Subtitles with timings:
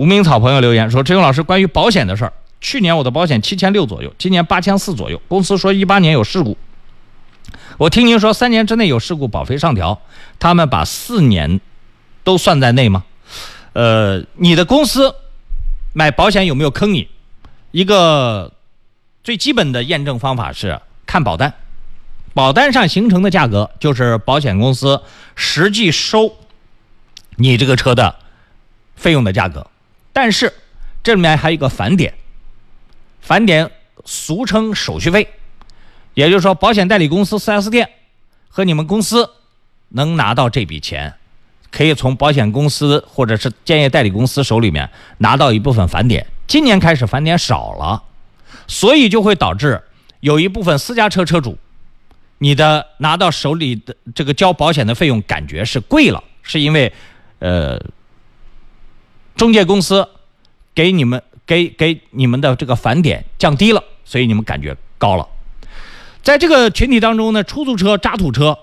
[0.00, 5.20] 无名草朋友留言说：“陈勇老师，关于保险的事儿，去年我的保险七千六左右，今年八千四左右。
[5.28, 6.56] 公司说一八年有事故，
[7.76, 10.00] 我听您说三年之内有事故保费上调，
[10.38, 11.60] 他们把四年
[12.24, 13.04] 都算在内吗？
[13.74, 15.14] 呃，你的公司
[15.92, 17.06] 买保险有没有坑你？
[17.70, 18.50] 一个
[19.22, 21.52] 最基本的验证方法是看保单，
[22.32, 25.02] 保单上形成的价格就是保险公司
[25.36, 26.32] 实际收
[27.36, 28.16] 你这个车的
[28.96, 29.66] 费用的价格。”
[30.22, 30.52] 但是，
[31.02, 32.12] 这里面还有一个返点，
[33.22, 33.70] 返点
[34.04, 35.26] 俗称手续费，
[36.12, 37.88] 也就是说，保险代理公司 4S 店
[38.50, 39.30] 和你们公司
[39.88, 41.14] 能拿到这笔钱，
[41.70, 46.26] 可以从保险公司或者是建业代理公司手里面拿到一部分返点。
[46.46, 48.02] 今年开始返点少了，
[48.66, 49.82] 所以就会导致
[50.20, 51.56] 有一部分私家车车主，
[52.36, 56.92] 你的拿到手里的这个交保险的费用感觉是贵了，是因为，
[57.38, 57.80] 呃。
[59.40, 60.06] 中介公司
[60.74, 65.26] 给你们给给你们的这个返点降低了，所以你们感觉高了。
[66.22, 68.58] 在这个群体当中呢，出租车、渣土车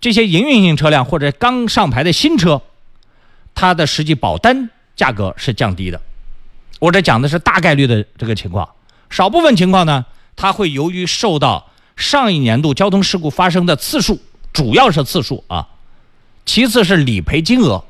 [0.00, 2.62] 这些营运性车辆或者刚上牌的新车，
[3.54, 6.00] 它的实际保单价格是降低的。
[6.80, 8.66] 我这讲的是大概率的这个情况，
[9.10, 14.18] 少部分情况呢，它会由于受到上一年度交通事故发生的次数，
[14.50, 15.68] 主要是次数啊，
[16.46, 17.84] 其次是理赔金额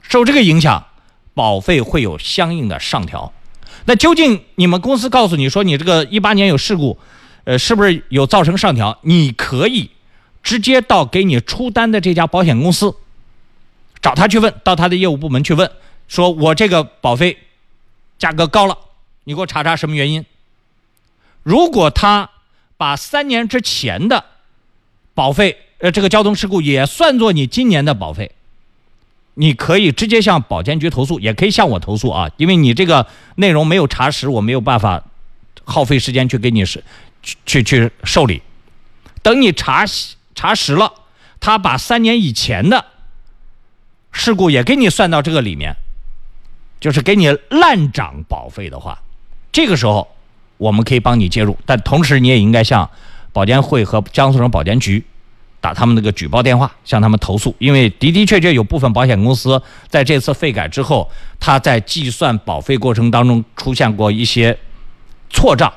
[0.00, 0.86] 受这个影响。
[1.34, 3.32] 保费会有相应的上调，
[3.84, 6.98] 那究竟你们公司告诉你说你这个一八年有事故，
[7.44, 8.98] 呃，是不是有造成上调？
[9.02, 9.90] 你可以
[10.42, 12.94] 直接到给你出单的这家保险公司
[14.02, 15.70] 找他去问，到他的业务部门去问，
[16.08, 17.38] 说我这个保费
[18.18, 18.76] 价格高了，
[19.24, 20.24] 你给我查查什么原因？
[21.42, 22.30] 如果他
[22.76, 24.24] 把三年之前的
[25.14, 28.32] 保费，呃，这个交通事故也算作你今年的保费。
[29.40, 35.02] 你可以直接向保监局投诉，也可以向我投诉啊，因为你这个内容没有查实，我没有办法
[35.64, 36.84] 耗费时间去给你是
[37.22, 38.42] 去去去受理。
[39.22, 39.86] 等你查
[40.34, 40.92] 查实了，
[41.40, 42.84] 他把三年以前的
[44.12, 45.74] 事故也给你算到这个里面，
[46.78, 49.00] 就是给你滥涨保费的话，
[49.50, 50.06] 这个时候
[50.58, 52.90] 我们可以帮你介入，但同时你也应该向
[53.32, 55.02] 保监会和江苏省保监局。
[55.60, 64.58] 打他们那个举报电话，向他们投诉，因为的的确确有部分保险公司在这次费改之后，他在计算保费过程当中出现过一些
[65.28, 65.72] 错账，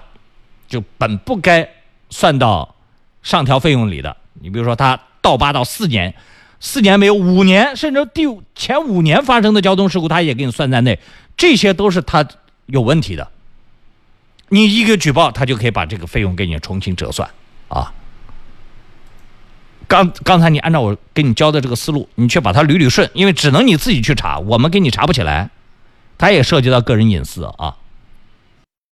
[0.67, 1.67] 就本不该
[2.09, 2.75] 算到
[3.21, 4.15] 上调费用里的。
[4.41, 6.15] 你比如说，他倒扒到四年，
[6.59, 8.23] 四年没有，五年甚至第
[8.55, 10.97] 前五年发生的交通事故，他也给你算在内，
[11.35, 12.25] 这些都是他
[12.67, 13.29] 有问题的。
[14.49, 17.29] 你一个举报，他就可以把这个费用给你重新折算
[17.67, 17.91] 啊。
[19.93, 25.51] 刚刚才你按照我给你教的这个思路，你去把它捋捋顺，因为只能你自己去查，我们给你查不起来，
[26.17, 27.75] 它也涉及到个人隐私啊。